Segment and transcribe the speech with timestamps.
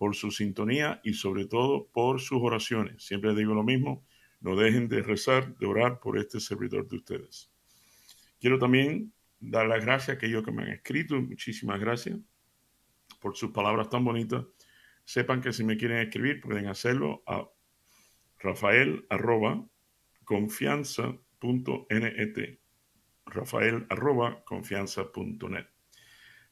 [0.00, 3.04] por su sintonía y sobre todo por sus oraciones.
[3.04, 4.02] Siempre digo lo mismo,
[4.40, 7.52] no dejen de rezar, de orar por este servidor de ustedes.
[8.40, 12.18] Quiero también dar las gracias a aquellos que me han escrito, muchísimas gracias
[13.20, 14.46] por sus palabras tan bonitas.
[15.04, 17.46] Sepan que si me quieren escribir pueden hacerlo a
[18.38, 19.68] rafael arroba
[20.24, 22.58] confianza.net
[23.26, 25.66] rafael arroba confianza.net.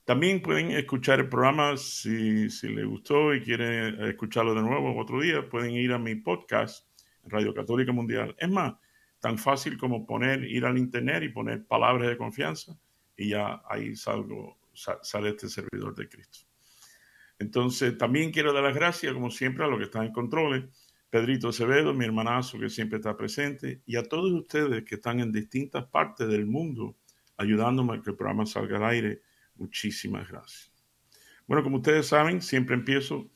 [0.09, 5.21] También pueden escuchar el programa si, si les gustó y quieren escucharlo de nuevo otro
[5.21, 5.47] día.
[5.47, 6.87] Pueden ir a mi podcast,
[7.25, 8.35] Radio Católica Mundial.
[8.39, 8.73] Es más,
[9.21, 12.75] tan fácil como poner, ir al internet y poner palabras de confianza
[13.19, 16.39] y ya ahí salgo, sale este servidor de Cristo.
[17.39, 20.65] Entonces, también quiero dar las gracias, como siempre, a los que están en controles.
[21.11, 25.33] Pedrito Acevedo, mi hermanazo que siempre está presente, y a todos ustedes que están en
[25.33, 26.97] distintas partes del mundo
[27.37, 29.28] ayudándome a que el programa salga al aire.
[29.59, 30.73] Muchísimas gracias.
[31.47, 33.31] Bueno, como ustedes saben, siempre empiezo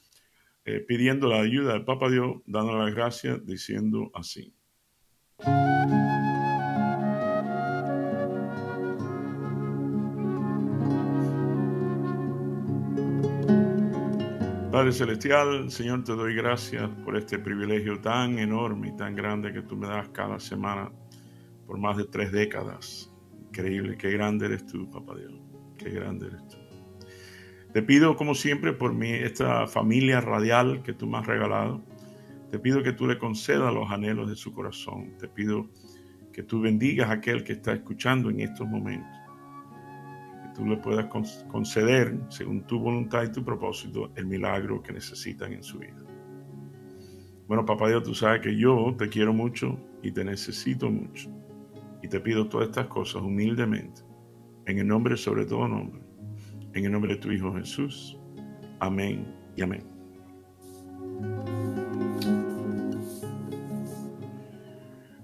[0.64, 4.54] eh, pidiendo la ayuda del Papa Dios, dándole las gracias, diciendo así.
[14.72, 19.62] Padre Celestial, Señor, te doy gracias por este privilegio tan enorme y tan grande que
[19.62, 20.90] tú me das cada semana
[21.66, 23.12] por más de tres décadas.
[23.48, 25.34] Increíble, qué grande eres tú, Papá Dios,
[25.82, 26.56] qué grande eres tú.
[27.72, 31.82] Te pido, como siempre, por mí, esta familia radial que tú me has regalado.
[32.50, 35.16] Te pido que tú le concedas los anhelos de su corazón.
[35.18, 35.70] Te pido
[36.32, 39.22] que tú bendigas a aquel que está escuchando en estos momentos
[40.54, 41.06] tú le puedas
[41.48, 46.02] conceder, según tu voluntad y tu propósito, el milagro que necesitan en su vida.
[47.46, 51.30] Bueno, papá Dios, tú sabes que yo te quiero mucho y te necesito mucho.
[52.02, 54.02] Y te pido todas estas cosas humildemente,
[54.66, 56.00] en el nombre sobre todo nombre,
[56.74, 58.18] en el nombre de tu Hijo Jesús.
[58.80, 59.92] Amén y amén.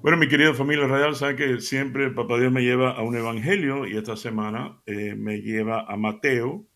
[0.00, 3.86] Bueno, mi querida familia radial, saben que siempre Papá Dios me lleva a un evangelio
[3.86, 6.66] y esta semana eh, me lleva a Mateo.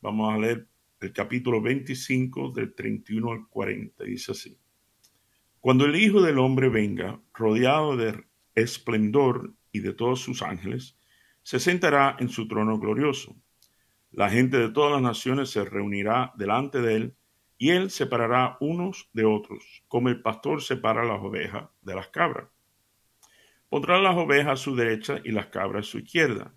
[0.00, 0.68] Vamos a leer
[1.00, 4.04] el capítulo 25 del 31 al 40.
[4.04, 4.58] Dice así.
[5.60, 10.98] Cuando el Hijo del Hombre venga, rodeado de esplendor y de todos sus ángeles,
[11.44, 13.36] se sentará en su trono glorioso.
[14.10, 17.16] La gente de todas las naciones se reunirá delante de él
[17.56, 22.48] y él separará unos de otros, como el pastor separa las ovejas de las cabras
[23.74, 26.54] Pondrá las ovejas a su derecha y las cabras a su izquierda.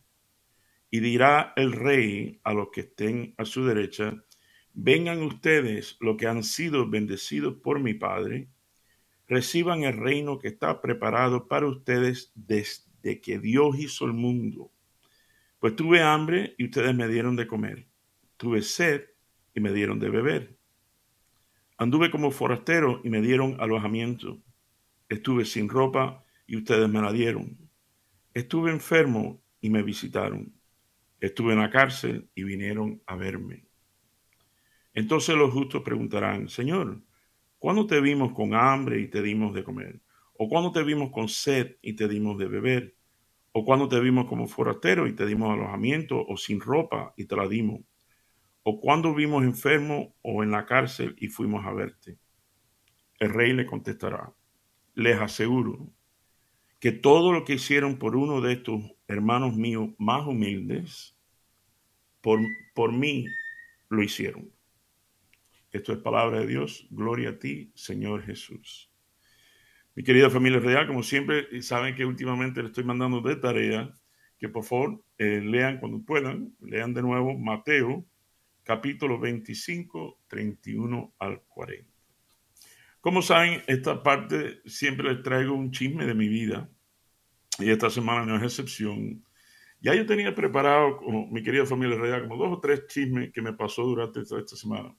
[0.91, 4.23] Y dirá el rey a los que estén a su derecha,
[4.75, 8.49] vengan ustedes los que han sido bendecidos por mi Padre,
[9.27, 14.71] reciban el reino que está preparado para ustedes desde que Dios hizo el mundo.
[15.67, 17.89] Pues tuve hambre y ustedes me dieron de comer.
[18.37, 19.03] Tuve sed
[19.53, 20.57] y me dieron de beber.
[21.77, 24.41] Anduve como forastero y me dieron alojamiento.
[25.09, 27.69] Estuve sin ropa y ustedes me la dieron.
[28.33, 30.53] Estuve enfermo y me visitaron.
[31.19, 33.67] Estuve en la cárcel y vinieron a verme.
[34.93, 37.03] Entonces los justos preguntarán, Señor,
[37.59, 39.99] ¿cuándo te vimos con hambre y te dimos de comer?
[40.37, 42.96] ¿O cuándo te vimos con sed y te dimos de beber?
[43.59, 47.35] ¿O cuándo te vimos como forastero y te dimos alojamiento o sin ropa y te
[47.35, 47.79] la dimos?
[48.61, 52.19] ¿O cuándo vimos enfermo o en la cárcel y fuimos a verte?
[53.17, 54.31] El rey le contestará,
[54.93, 55.91] les aseguro
[56.79, 61.17] que todo lo que hicieron por uno de estos hermanos míos más humildes,
[62.21, 62.39] por,
[62.75, 63.25] por mí
[63.89, 64.51] lo hicieron.
[65.71, 66.85] Esto es palabra de Dios.
[66.91, 68.91] Gloria a ti, Señor Jesús.
[69.97, 73.91] Mi querida familia real, como siempre, saben que últimamente le estoy mandando de tarea
[74.37, 78.05] que por favor eh, lean cuando puedan, lean de nuevo Mateo
[78.63, 81.91] capítulo 25, 31 al 40.
[83.01, 86.69] Como saben, esta parte siempre les traigo un chisme de mi vida
[87.57, 89.25] y esta semana no es excepción.
[89.81, 93.41] Ya yo tenía preparado, como mi querida familia real, como dos o tres chismes que
[93.41, 94.95] me pasó durante esta, esta semana.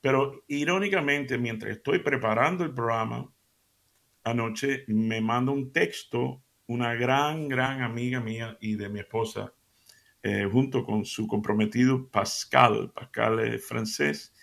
[0.00, 3.32] Pero irónicamente, mientras estoy preparando el programa,
[4.30, 9.52] anoche me manda un texto una gran, gran amiga mía y de mi esposa,
[10.22, 12.92] eh, junto con su comprometido Pascal.
[12.92, 14.34] Pascal francés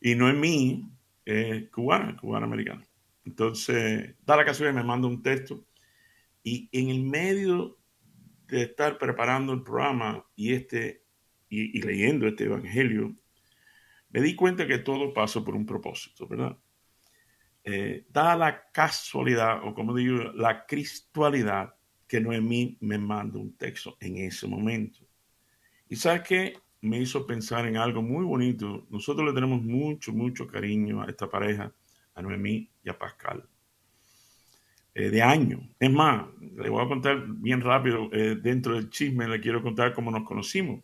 [0.00, 0.90] y no es mí,
[1.24, 2.86] es cubana, cubana americana.
[3.24, 5.66] Entonces, da la casualidad, me manda un texto
[6.42, 7.76] y en el medio
[8.46, 11.04] de estar preparando el programa y, este,
[11.50, 13.14] y, leyendo este evangelio,
[14.08, 16.56] me di cuenta que todo pasa por un propósito, ¿verdad?
[17.70, 21.74] Eh, da la casualidad, o como digo, la cristualidad,
[22.06, 25.00] que Noemí me manda un texto en ese momento.
[25.86, 26.58] Y sabes qué?
[26.80, 28.86] Me hizo pensar en algo muy bonito.
[28.88, 31.70] Nosotros le tenemos mucho, mucho cariño a esta pareja,
[32.14, 33.46] a Noemí y a Pascal.
[34.94, 35.60] Eh, de años.
[35.78, 39.92] Es más, le voy a contar bien rápido, eh, dentro del chisme, le quiero contar
[39.92, 40.82] cómo nos conocimos.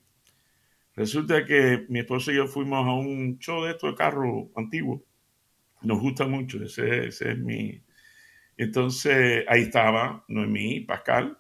[0.95, 5.03] Resulta que mi esposo y yo fuimos a un show de estos de carro antiguo.
[5.85, 7.83] Nos gusta mucho, ese, ese es mi...
[8.57, 11.39] Entonces ahí estaba Noemí, Pascal.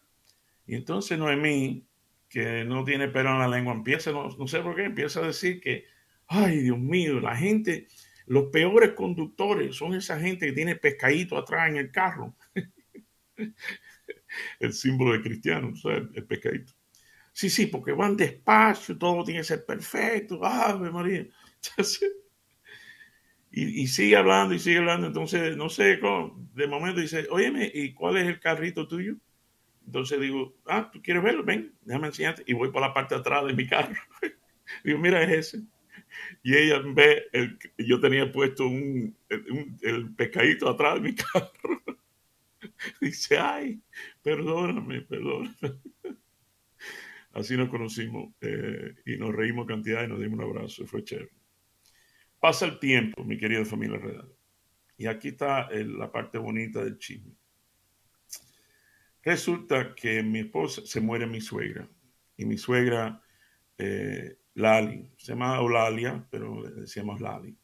[0.66, 1.86] Y entonces Noemí,
[2.28, 5.26] que no tiene pelo en la lengua, empieza, no, no sé por qué, empieza a
[5.26, 5.84] decir que,
[6.26, 7.86] ay Dios mío, la gente,
[8.26, 12.34] los peores conductores son esa gente que tiene pescadito atrás en el carro.
[14.60, 16.72] el símbolo de cristiano, el pescadito.
[17.32, 20.44] Sí, sí, porque van despacio, todo tiene que ser perfecto.
[20.44, 21.26] Ave María.
[23.56, 25.06] y, sigue hablando y sigue hablando.
[25.06, 26.00] Entonces, no sé,
[26.54, 29.14] de momento dice, óyeme, ¿y cuál es el carrito tuyo?
[29.86, 31.44] Entonces digo, ah, ¿tú quieres verlo?
[31.44, 32.42] Ven, déjame enseñarte.
[32.46, 33.94] Y voy por la parte de atrás de mi carro.
[34.84, 35.62] digo, mira, es ese.
[36.42, 41.82] Y ella ve, el, yo tenía puesto un, el pescadito atrás de mi carro.
[43.00, 43.80] Dice, ay,
[44.22, 45.54] perdóname, perdóname.
[47.32, 50.86] Así nos conocimos eh, y nos reímos cantidad y nos dimos un abrazo.
[50.86, 51.43] Fue chévere.
[52.44, 54.30] Pasa el tiempo, mi querida familia real.
[54.98, 57.32] Y aquí está la parte bonita del chisme.
[59.22, 61.88] Resulta que mi esposa se muere mi suegra.
[62.36, 63.22] Y mi suegra,
[63.78, 67.56] eh, Lali, se llama Eulalia, pero le decíamos Lali.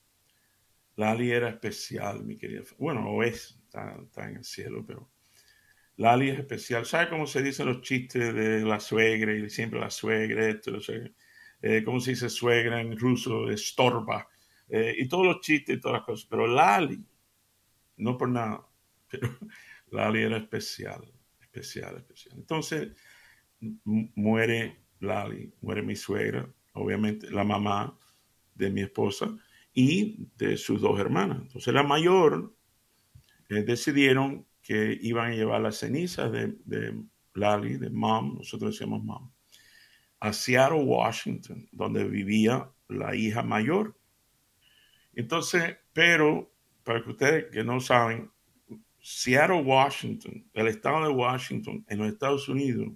[0.96, 2.62] Lali era especial, mi querida.
[2.78, 5.10] Bueno, o es, está, en el cielo, pero
[5.96, 6.86] Lali es especial.
[6.86, 10.78] ¿Sabe cómo se dicen los chistes de la suegra y siempre la suegra, esto,
[11.60, 13.50] eh, ¿Cómo se dice suegra en ruso?
[13.50, 14.29] Estorba.
[14.70, 16.26] Eh, y todos los chistes y todas las cosas.
[16.30, 17.04] Pero Lali,
[17.96, 18.66] no por nada,
[19.08, 19.28] pero
[19.90, 21.02] Lali era especial,
[21.40, 22.36] especial, especial.
[22.38, 22.88] Entonces,
[23.60, 27.98] muere Lali, muere mi suegra, obviamente la mamá
[28.54, 29.36] de mi esposa
[29.74, 31.38] y de sus dos hermanas.
[31.42, 32.54] Entonces, la mayor
[33.48, 37.02] eh, decidieron que iban a llevar las cenizas de, de
[37.34, 39.30] Lali, de Mom, nosotros decíamos Mom,
[40.20, 43.96] a Seattle, Washington, donde vivía la hija mayor.
[45.14, 46.52] Entonces, pero
[46.84, 48.30] para que ustedes que no saben,
[49.00, 52.88] Seattle, Washington, el estado de Washington en los Estados Unidos,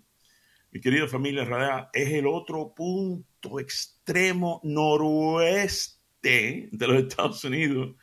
[0.71, 6.01] mi querida familia radial, es el otro punto extremo noroeste
[6.73, 7.95] de los Estados Unidos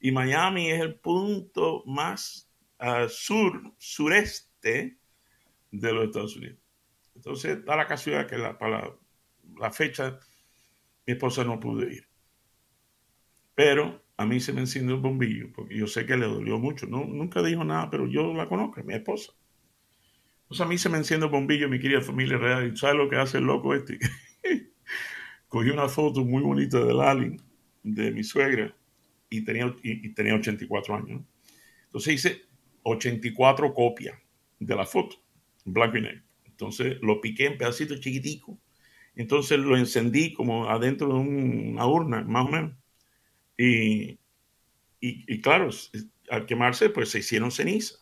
[0.00, 4.98] y Miami es el punto más uh, sur, sureste
[5.70, 6.58] de los Estados Unidos.
[7.14, 8.92] Entonces, da la casualidad que la, para
[9.58, 10.18] la, fecha
[11.06, 12.05] mi esposa no pudo ir.
[13.56, 16.86] Pero a mí se me encendió el bombillo, porque yo sé que le dolió mucho.
[16.86, 19.32] No, nunca dijo nada, pero yo la conozco, mi esposa.
[20.42, 22.70] Entonces a mí se me enciende el bombillo, mi querida familia real.
[22.72, 23.98] ¿Y sabes lo que hace el loco este?
[25.48, 27.36] Cogí una foto muy bonita de Lali,
[27.82, 28.76] de mi suegra,
[29.30, 31.22] y tenía, y, tenía 84 años.
[31.86, 32.42] Entonces hice
[32.82, 34.18] 84 copias
[34.60, 35.16] de la foto,
[35.64, 36.04] blanco y.
[36.44, 38.58] Entonces lo piqué en pedacitos chiquiticos.
[39.14, 42.72] Entonces lo encendí como adentro de una urna, más o menos.
[43.58, 44.18] Y,
[45.00, 45.70] y, claro,
[46.30, 47.96] al quemarse, pues se hicieron ceniza.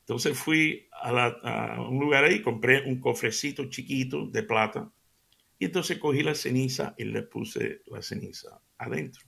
[0.00, 4.90] Entonces fui a, un lugar ahí, compré un cofrecito chiquito de plata.
[5.58, 9.24] Y entonces cogí la ceniza y le puse la ceniza adentro.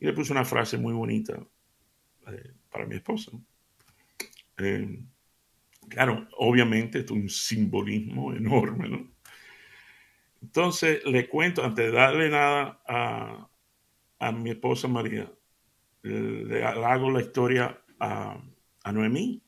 [0.00, 1.40] Y le puse una frase muy bonita
[2.26, 3.32] eh, para mi esposa.
[4.58, 5.00] Eh,
[5.88, 9.14] claro, obviamente es un simbolismo enorme, ¿no?
[10.42, 13.48] Entonces le cuento, antes de darle nada a,
[14.24, 15.30] a mi esposa María,
[16.02, 18.42] le, hago la historia a,
[18.90, 19.42] Noemí.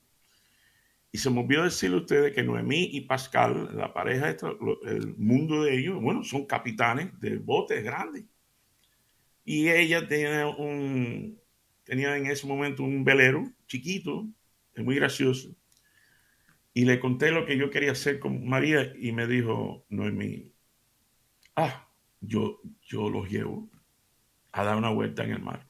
[1.13, 4.37] Y se me olvidó decirle a ustedes que Noemí y Pascal, la pareja,
[4.85, 8.25] el mundo de ellos, bueno, son capitanes de botes grandes.
[9.45, 11.41] Y ella tenía un,
[11.85, 14.27] tenía en ese momento un velero chiquito,
[14.77, 15.55] muy gracioso.
[16.75, 20.53] Y le conté lo que yo quería hacer con María y me dijo, Noemí,
[21.55, 21.89] ah,
[22.21, 23.71] yo, yo los llevo
[24.57, 25.69] a dar una vuelta en el mar.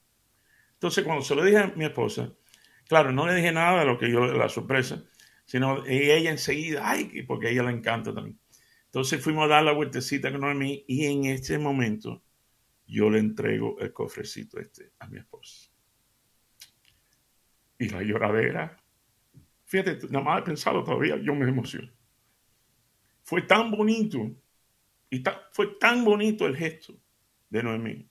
[0.75, 2.33] Entonces, cuando se lo dije a mi esposa,
[2.89, 5.03] claro, no le dije nada de lo que yo, la sorpresa,
[5.45, 8.39] sino ella enseguida, ay, porque a ella le encanta también.
[8.85, 12.23] Entonces fuimos a dar la vueltecita con Noemí y en ese momento
[12.87, 15.69] yo le entrego el cofrecito este a mi esposa.
[17.79, 18.81] Y la lloradera,
[19.65, 21.93] fíjate, nada más he pensado todavía, yo me emociono.
[23.25, 24.31] Fue tan bonito
[25.11, 26.95] y fue tan bonito el gesto
[27.51, 28.09] de Noemí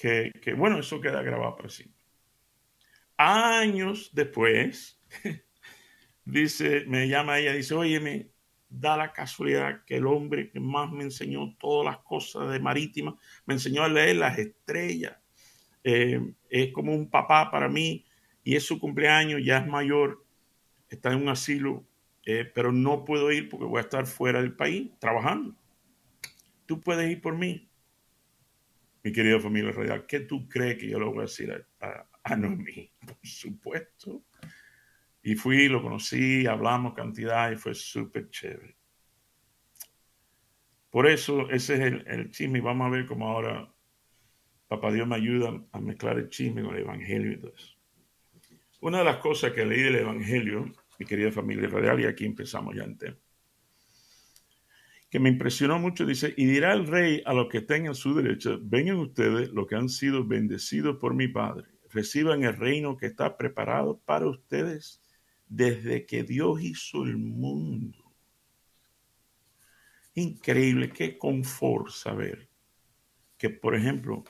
[0.00, 2.00] que, bueno, eso queda grabado para siempre.
[3.16, 4.98] Años después,
[6.24, 8.30] dice, me llama ella, dice, oye, me
[8.68, 13.16] da la casualidad que el hombre que más me enseñó todas las cosas de marítima,
[13.44, 15.16] me enseñó a leer las estrellas,
[15.84, 18.04] eh, es como un papá para mí
[18.42, 20.24] y es su cumpleaños, ya es mayor,
[20.88, 21.84] está en un asilo,
[22.24, 25.54] eh, pero no puedo ir porque voy a estar fuera del país trabajando.
[26.64, 27.69] Tú puedes ir por mí.
[29.02, 32.06] Mi querida familia real, ¿qué tú crees que yo le voy a decir a, a,
[32.22, 32.92] a Noemí?
[33.06, 34.24] Por supuesto
[35.22, 38.76] y fui, lo conocí, hablamos cantidad y fue súper chévere.
[40.90, 43.72] Por eso ese es el, el, chisme vamos a ver cómo ahora
[44.66, 47.76] Papá Dios me ayuda a mezclar el chisme con el Evangelio y todo eso.
[48.80, 52.74] Una de las cosas que leí del Evangelio, mi querida familia radial, y aquí empezamos
[52.74, 53.16] ya en tema,
[55.10, 58.56] que me impresionó mucho, dice, y dirá el rey a los que tengan su derecha,
[58.62, 63.36] vengan ustedes los que han sido bendecidos por mi Padre, reciban el reino que está
[63.36, 65.02] preparado para ustedes
[65.48, 67.98] desde que Dios hizo el mundo.
[70.14, 72.48] Increíble, qué confort saber
[73.36, 74.22] que, por ejemplo,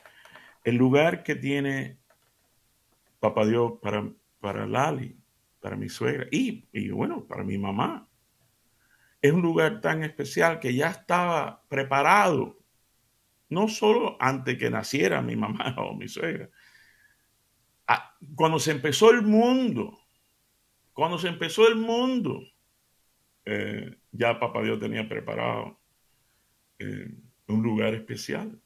[0.63, 1.99] el lugar que tiene
[3.19, 5.15] Papá Dios para, para Lali,
[5.59, 8.09] para mi suegra y, y bueno, para mi mamá,
[9.21, 12.57] es un lugar tan especial que ya estaba preparado,
[13.49, 16.49] no solo antes que naciera mi mamá o mi suegra,
[17.87, 19.99] ah, cuando se empezó el mundo,
[20.93, 22.41] cuando se empezó el mundo,
[23.45, 25.79] eh, ya Papá Dios tenía preparado
[26.79, 27.09] eh,
[27.47, 28.59] un lugar especial.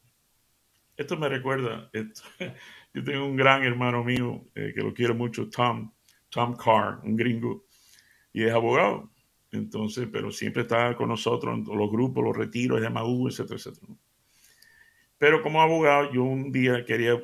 [0.98, 1.90] Esto me recuerda,
[2.94, 5.92] yo tengo un gran hermano mío eh, que lo quiero mucho, Tom,
[6.30, 7.66] Tom Carr, un gringo,
[8.32, 9.15] y es abogado.
[9.56, 13.88] Entonces, pero siempre está con nosotros en los grupos, los retiros MAU, etcétera, etcétera.
[15.18, 17.22] Pero como abogado, yo un día quería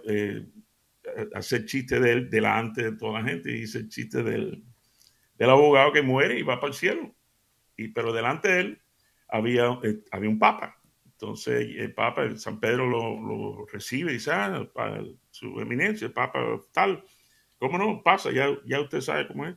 [1.34, 4.64] hacer chiste de él delante de toda la gente y hice chiste de él
[5.42, 7.16] del abogado que muere y va para el cielo.
[7.76, 8.82] Y, pero delante de él
[9.28, 10.80] había, eh, había un papa.
[11.04, 16.14] Entonces el papa, el San Pedro lo, recibe y dice, ah, para su eminencia, el
[16.14, 16.40] papa
[16.72, 17.04] tal.
[17.58, 18.04] ¿Cómo no?
[18.04, 19.56] Pasa, ya, ya usted sabe cómo es.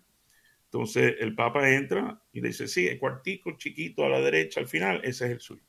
[0.74, 5.00] Entonces el papa entra y dice, sí, el cuartico chiquito a la derecha al final,
[5.04, 5.62] ese es el suyo.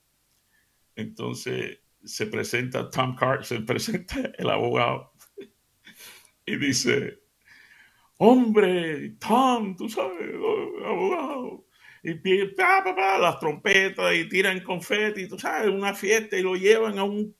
[0.95, 5.13] Entonces se presenta Tom Carr, se presenta el abogado
[6.43, 7.19] y dice,
[8.17, 10.27] hombre, Tom, tú sabes,
[10.83, 11.67] abogado.
[12.01, 12.15] Y
[12.55, 17.03] pa, pa, las trompetas y tiran confeti, tú sabes, una fiesta y lo llevan a
[17.03, 17.35] un,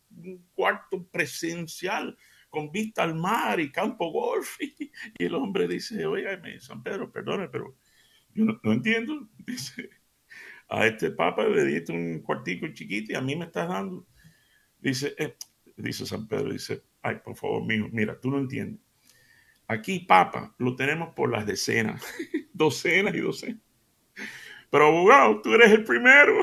[0.54, 2.16] cuarto presencial
[2.56, 4.58] con vista al mar y campo golf.
[5.20, 7.76] Y, el hombre dice, oígame, San Pedro, perdone, pero
[8.34, 9.28] yo no, entiendo.
[9.46, 9.90] Dice,
[10.70, 14.08] a este papa le diste un cuartico chiquito y a mí me estás dando.
[14.80, 15.36] Dice, eh,
[15.78, 18.82] dice San Pedro, dice, ay, por favor, mijo, mira, tú no entiendes.
[19.68, 22.04] Aquí, papa, lo tenemos por las decenas,
[22.54, 23.62] docenas y docenas.
[24.72, 26.42] Pero abogado, tú eres el primero.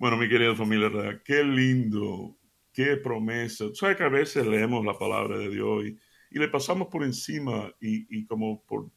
[0.00, 2.34] Bueno, mi querida familia, qué lindo,
[2.72, 3.66] qué promesa.
[3.74, 8.24] Sabes que a veces leemos la palabra de Dios y, le pasamos por encima y,
[8.24, 8.90] como por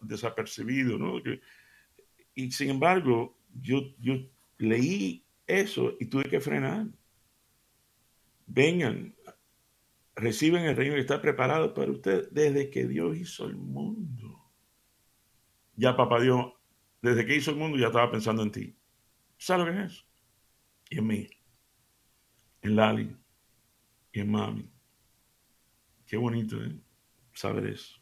[0.00, 1.22] desapercibido, ¿no?
[2.34, 4.14] y sin embargo, yo, yo
[4.56, 6.88] leí eso y tuve que frenar
[8.48, 9.14] vengan,
[10.16, 14.50] reciben el reino que está preparado para ustedes desde que Dios hizo el mundo.
[15.76, 16.52] Ya papá Dios,
[17.00, 18.77] desde que hizo el mundo ya estaba pensando en ti.
[19.38, 20.04] ¿Sabes lo que es?
[20.90, 21.30] Y en mí,
[22.62, 23.16] en Lali
[24.12, 24.70] y en Mami.
[26.06, 26.78] Qué bonito ¿eh?
[27.32, 27.98] saber eso.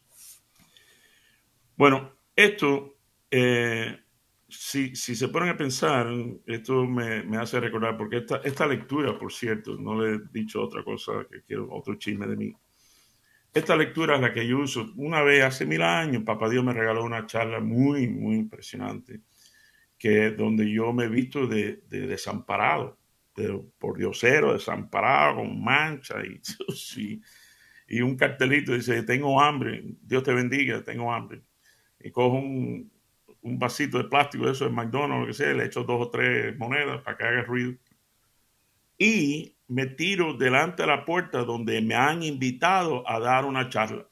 [1.75, 2.97] Bueno, esto
[3.29, 3.99] eh,
[4.47, 6.07] si, si se ponen a pensar,
[6.45, 10.61] esto me, me hace recordar, porque esta, esta, lectura, por cierto, no le he dicho
[10.61, 12.53] otra cosa, que quiero otro chisme de mí.
[13.53, 16.23] Esta lectura es la que yo uso una vez hace mil años.
[16.23, 19.21] Papá Dios me regaló una charla muy, muy impresionante,
[19.97, 22.97] que donde yo me he visto de, de desamparado,
[23.35, 26.15] de, por diosero, desamparado, con mancha
[27.89, 31.41] y, un cartelito dice, tengo hambre, Dios te bendiga, tengo hambre.
[31.99, 32.91] Y cojo un,
[33.41, 36.57] un vasito de plástico eso de McDonald's, lo que sea, le echo dos o tres
[36.57, 37.75] monedas para que haga ruido.
[38.97, 44.07] Y me tiro delante de la puerta donde me han invitado a dar una charla.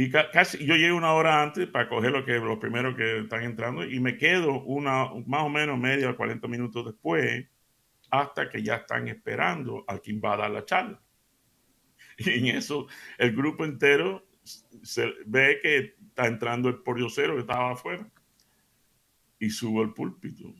[0.00, 3.42] Y casi yo llego una hora antes para coger lo que, los primeros que están
[3.42, 7.46] entrando y me quedo una, más o menos media o 40 minutos después
[8.10, 11.02] hasta que ya están esperando a quien va a dar la charla.
[12.16, 12.86] Y en eso
[13.18, 18.10] el grupo entero se ve que está entrando el pordiosero que estaba afuera
[19.38, 20.54] y subo al púlpito.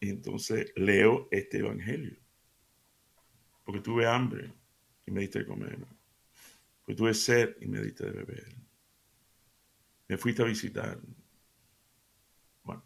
[0.00, 2.16] Y entonces leo este evangelio.
[3.64, 4.50] Porque tuve hambre
[5.04, 5.76] y me diste de comer.
[6.84, 8.56] Porque tuve sed y me diste de beber.
[10.06, 11.00] Me fuiste a visitar.
[12.62, 12.84] Bueno.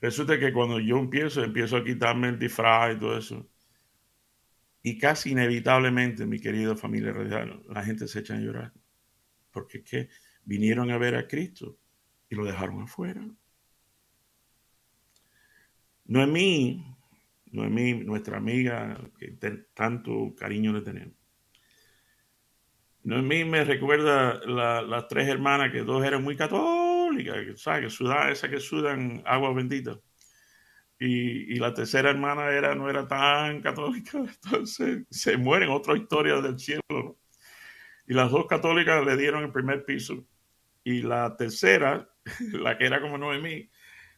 [0.00, 3.48] Resulta que cuando yo empiezo, empiezo a quitarme el disfraz y todo eso.
[4.82, 8.72] Y casi inevitablemente, mi querida familia radial, la gente se echa a llorar.
[9.50, 10.08] Porque es que
[10.44, 11.78] vinieron a ver a Cristo
[12.28, 13.26] y lo dejaron afuera.
[16.04, 16.84] Noemí,
[17.52, 19.38] Noemí, nuestra amiga, que
[19.72, 21.23] tanto cariño le tenemos.
[23.04, 27.82] Noemí me recuerda las tres hermanas, que dos eran muy católicas, ¿sabes?
[27.82, 30.00] Que sudan, esas que sudan agua bendita.
[30.98, 36.58] Y, la tercera hermana era, no era tan católica, entonces se mueren, otra historia del
[36.58, 37.18] cielo.
[38.06, 40.24] Y las dos católicas le dieron el primer piso.
[40.82, 42.08] Y la tercera,
[42.52, 43.70] la que era como Noemí,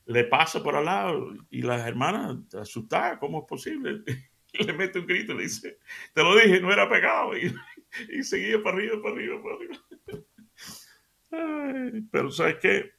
[0.06, 4.02] le pasa por al lado y las hermanas asustadas, ¿cómo es posible?
[4.52, 5.78] le mete un grito y le dice,
[6.14, 7.36] te lo dije, no era pegado.
[7.36, 7.52] Y,
[8.22, 9.78] seguía para arriba, para arriba, para arriba.
[12.10, 12.90] pero ¿sabes qué?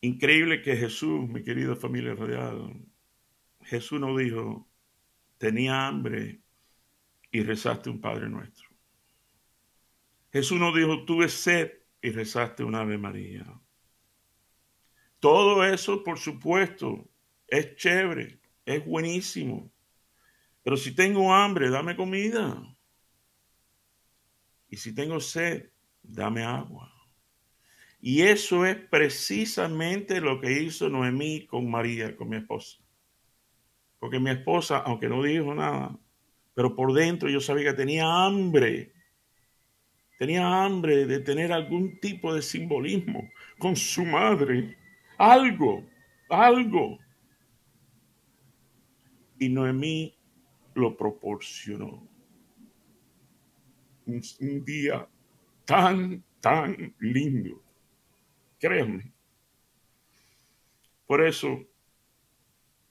[0.00, 2.86] Increíble que Jesús, mi querida familia radial,
[3.62, 4.68] Jesús no dijo,
[5.38, 6.40] tenía hambre
[7.30, 8.68] y rezaste un Padre nuestro.
[10.32, 13.44] Jesús no dijo, tuve sed y rezaste un Ave María.
[15.18, 17.08] Todo eso, por supuesto,
[17.48, 19.72] es chévere, es buenísimo.
[20.62, 22.75] Pero si tengo hambre, dame comida.
[24.68, 25.70] Y si tengo sed,
[26.02, 26.92] dame agua.
[28.00, 32.78] Y eso es precisamente lo que hizo Noemí con María, con mi esposa.
[33.98, 35.98] Porque mi esposa, aunque no dijo nada,
[36.54, 38.92] pero por dentro yo sabía que tenía hambre.
[40.18, 44.76] Tenía hambre de tener algún tipo de simbolismo con su madre
[45.18, 45.84] algo,
[46.28, 46.98] algo.
[49.38, 50.14] Y Noemí
[50.74, 52.06] lo proporcionó.
[54.06, 55.08] Un, día
[55.64, 57.62] tan, tan lindo.
[58.58, 59.12] Créanme.
[61.06, 61.64] Por eso,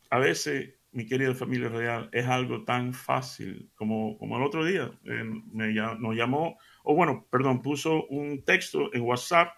[0.10, 4.92] a veces, mi querida familia real, es algo tan fácil como, como el otro día.
[5.06, 9.54] Eh, me, nos llamó, o bueno, perdón, puso un texto en WhatsApp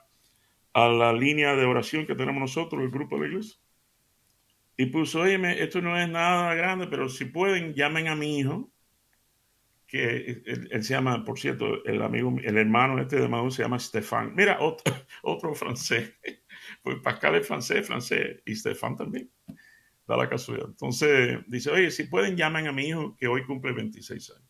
[0.73, 3.59] a la línea de oración que tenemos nosotros, el grupo de la iglesia.
[4.77, 8.69] Y puso, oye, esto no es nada grande, pero si pueden, llamen a mi hijo,
[9.87, 13.79] que él, se llama, por cierto, el amigo, el hermano este de Maduro se llama
[13.79, 14.35] Stefan.
[14.35, 16.13] Mira, otro, otro francés.
[16.81, 19.31] Pues Pascal es francés, francés, y Stefan también.
[20.05, 20.67] Da la casualidad.
[20.67, 24.47] Entonces, dice, oye, si pueden, llamen a mi hijo, que hoy cumple 26 años.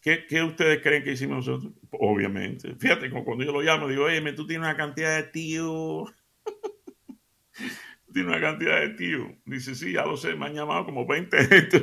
[0.00, 1.72] ¿Qué, ustedes creen que hicimos nosotros?
[1.90, 2.74] Obviamente.
[2.76, 6.12] Fíjate, cuando yo lo llamo, digo, oye, tú tienes una cantidad de tíos.
[8.12, 9.28] tienes una cantidad de tíos.
[9.44, 11.82] Dice, sí, ya lo sé, me han llamado como 20 gente.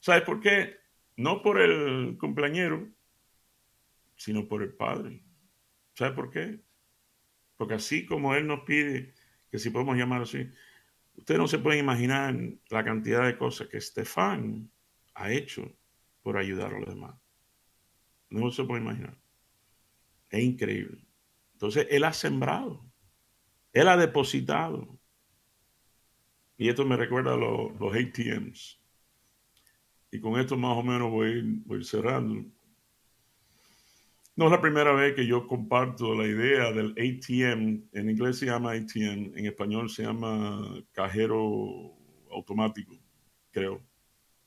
[0.00, 0.76] ¿Sabes por qué?
[1.16, 2.88] No por el cumpleañero,
[4.16, 5.22] sino por el Padre.
[5.94, 6.60] ¿Sabes por qué?
[7.56, 9.14] Porque así como Él nos pide
[9.50, 10.50] que si podemos llamar así,
[11.16, 12.36] ustedes no se pueden imaginar
[12.68, 14.70] la cantidad de cosas que Estefan
[15.14, 15.74] ha hecho
[16.22, 17.14] por ayudar a los demás.
[18.28, 19.16] No se puede imaginar.
[20.28, 21.06] Es increíble.
[21.52, 22.84] Entonces, Él ha sembrado.
[23.72, 24.95] Él ha depositado.
[26.58, 28.80] Y esto me recuerda a los, ATMs.
[30.10, 32.44] Y con esto más o menos voy, voy cerrando.
[34.34, 37.88] No es la primera vez que yo comparto la idea del ATM.
[37.92, 41.94] En inglés se llama ATM, en español se llama cajero
[42.30, 42.98] automático,
[43.50, 43.82] creo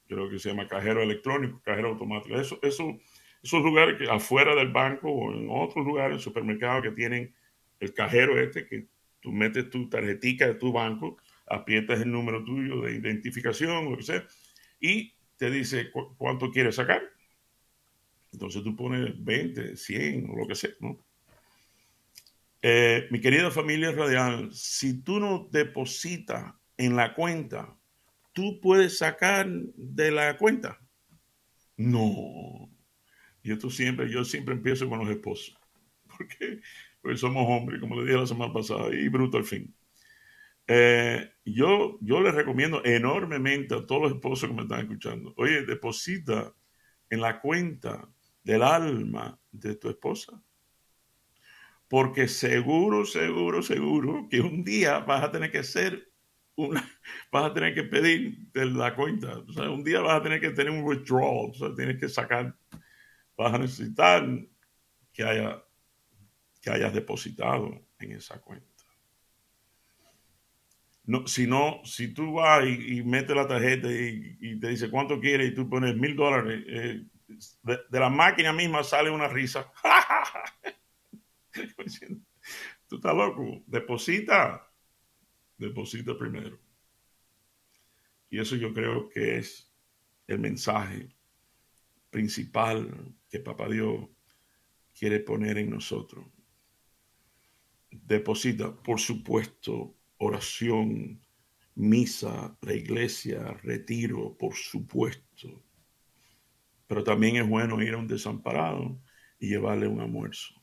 [0.10, 2.36] creo que se llama cajero electrónico, cajero automático.
[2.36, 2.98] Eso, eso,
[3.44, 7.34] esos lugares que afuera del banco o en otros lugares, supermercados que tienen
[7.80, 8.88] el cajero este, que
[9.22, 11.18] tú metes tu tarjetita de tu banco,
[11.50, 14.28] aprietas el número tuyo de identificación o lo que sea,
[14.80, 17.02] y te dice cuánto quieres sacar.
[18.32, 20.98] Entonces tú pones 20, 100 o lo que sea, ¿no?
[22.62, 27.80] Eh, mi querida familia radial, si tú no depositas en la cuenta
[28.40, 30.80] tú puedes sacar de la cuenta.
[31.76, 32.70] No.
[33.44, 35.58] Y esto siempre, yo siempre empiezo con los esposos.
[36.18, 36.60] Porque,
[37.02, 39.74] porque somos hombres, como le dije la semana pasada, y bruto al fin.
[40.72, 45.64] Eh, yo, yo les recomiendo enormemente a todos los esposos que me están escuchando, oye,
[45.64, 46.54] deposita
[47.10, 48.08] en la cuenta
[48.44, 50.40] del alma de tu esposa.
[51.88, 56.08] Porque seguro, seguro, seguro que un día vas a tener que ser
[56.54, 56.88] una,
[57.32, 59.40] vas a tener que pedir de la cuenta.
[59.40, 62.08] O sea, un día vas a tener que tener un withdrawal, o sea, tienes que
[62.08, 62.56] sacar,
[63.36, 64.24] vas a necesitar
[65.12, 65.64] que, haya,
[66.62, 68.69] que hayas depositado en esa cuenta.
[71.10, 75.52] No, si no, si tú vas y, metes la tarjeta y, te dice cuánto quieres
[75.52, 77.04] y tú pones mil dólares, eh,
[77.64, 79.72] de, la máquina misma sale una risa.
[82.88, 84.72] tú estás loco, deposita,
[85.58, 86.60] deposita primero.
[88.30, 89.68] Y eso yo creo que es
[90.28, 91.10] el mensaje
[92.12, 94.08] principal que Papá Dios
[94.94, 96.28] quiere poner en nosotros.
[97.90, 101.22] Deposita, por supuesto, oración,
[101.76, 105.64] misa, la iglesia, retiro, por supuesto.
[106.88, 109.02] Pero también es bueno ir a un desamparado
[109.40, 110.54] y llevarle un almuerzo.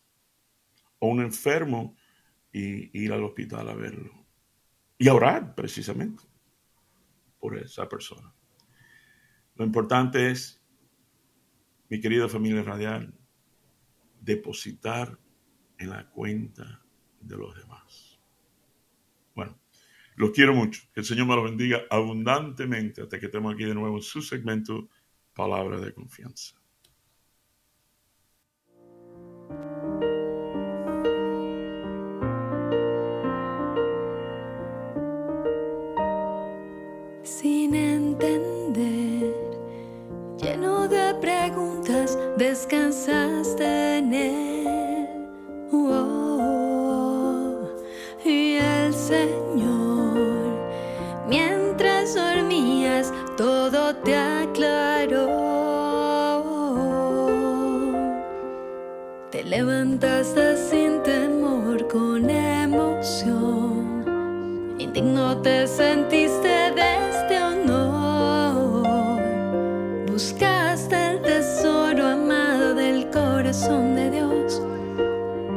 [0.98, 1.96] O un enfermo
[2.52, 4.26] y ir al hospital a verlo.
[4.98, 6.22] Y a orar precisamente
[7.38, 8.32] por esa persona.
[9.54, 10.62] Lo importante es,
[11.88, 13.14] mi querida familia radial,
[14.20, 15.18] depositar
[15.78, 16.84] en la cuenta
[17.20, 18.05] de los demás.
[20.16, 20.82] Los quiero mucho.
[20.92, 24.22] Que el Señor me los bendiga abundantemente hasta que estemos aquí de nuevo en su
[24.22, 24.88] segmento
[25.34, 26.56] Palabra de Confianza.
[37.22, 39.34] Sin entender,
[40.40, 44.65] lleno de preguntas, descansaste en él.
[59.98, 64.04] Te levantaste sin temor, con emoción.
[64.78, 68.86] Indigno te sentiste de este honor.
[70.10, 74.60] Buscaste el tesoro amado del corazón de Dios.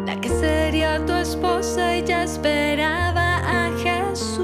[0.06, 4.40] La que sería tu esposa y ya esperaba a Jesús.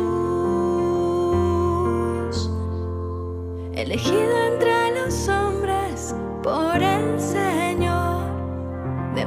[3.73, 7.74] Elegido entre los hombres por el Señor.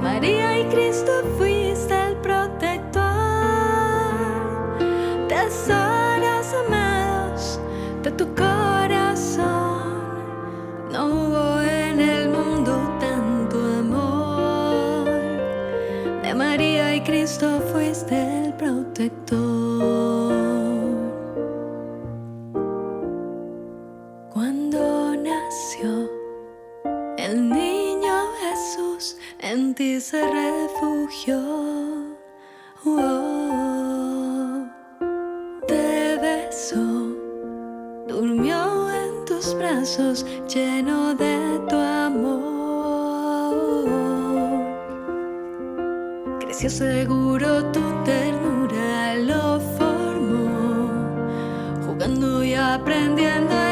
[0.02, 3.02] María y Cristo fuiste el protector.
[5.28, 7.60] Tesoros amados
[8.02, 9.82] de tu corazón.
[10.92, 15.08] No hubo en el mundo tanto amor.
[16.22, 19.47] De María y Cristo fuiste el protector.
[31.30, 32.16] Oh,
[35.66, 36.76] te besó,
[38.08, 42.38] durmió en tus brazos, lleno de tu amor.
[46.40, 51.04] Creció seguro tu ternura, lo formó,
[51.86, 53.67] jugando y aprendiendo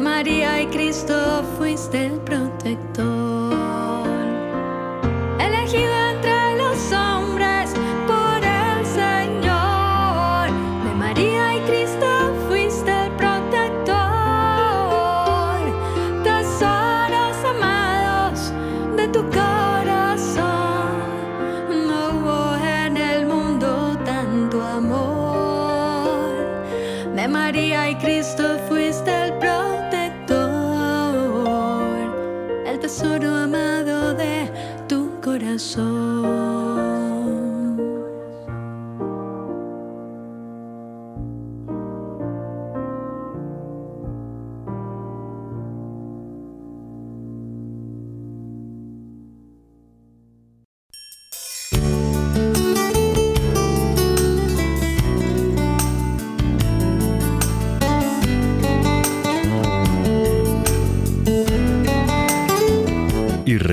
[0.00, 3.49] María y Cristo fuiste el protector.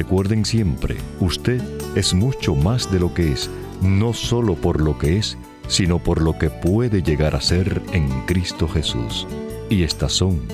[0.08, 1.62] Recuerden siempre, usted
[1.98, 3.50] es mucho más de lo que es,
[3.82, 8.08] no solo por lo que es, sino por lo que puede llegar a ser en
[8.26, 9.28] Cristo Jesús.
[9.70, 10.48] Y estas son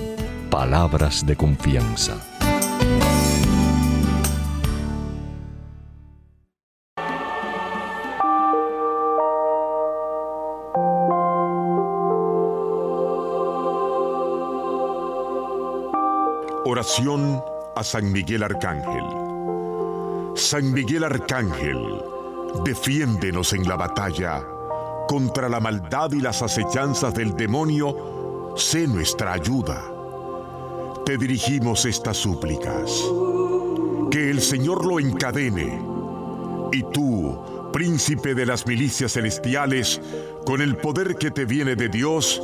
[0.50, 2.16] palabras de confianza.
[16.64, 17.40] Oración
[17.76, 19.23] a San Miguel Arcángel.
[20.34, 21.78] San Miguel Arcángel,
[22.64, 24.44] defiéndenos en la batalla
[25.06, 29.84] contra la maldad y las acechanzas del demonio, sé nuestra ayuda.
[31.06, 32.90] Te dirigimos estas súplicas.
[34.10, 35.80] Que el Señor lo encadene.
[36.72, 40.00] Y tú, príncipe de las milicias celestiales,
[40.44, 42.42] con el poder que te viene de Dios,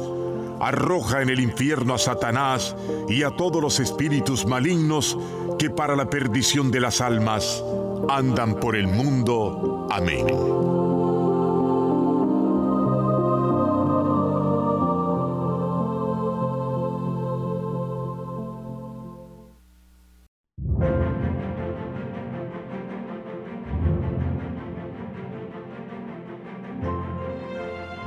[0.60, 2.76] arroja en el infierno a Satanás
[3.08, 5.18] y a todos los espíritus malignos
[5.58, 7.64] que para la perdición de las almas
[8.08, 9.88] andan por el mundo.
[9.90, 10.26] Amén.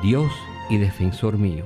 [0.02, 0.34] Dios
[0.70, 1.66] y defensor mío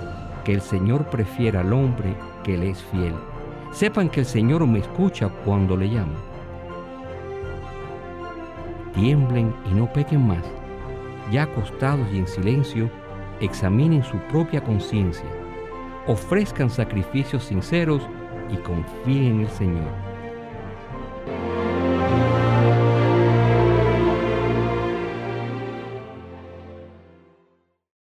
[0.43, 3.13] que el Señor prefiere al hombre que le es fiel.
[3.71, 6.15] Sepan que el Señor me escucha cuando le llamo.
[8.93, 10.43] Tiemblen y no pequen más.
[11.31, 12.89] Ya acostados y en silencio,
[13.39, 15.29] examinen su propia conciencia.
[16.07, 18.01] Ofrezcan sacrificios sinceros
[18.49, 20.10] y confíen en el Señor.